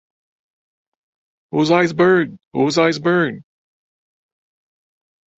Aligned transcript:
Aux 1.51 1.71
icebergs! 1.71 2.35
aux 2.53 2.79
icebergs! 2.79 3.43